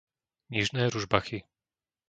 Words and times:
Nižné 0.53 0.81
Ružbachy 0.93 1.37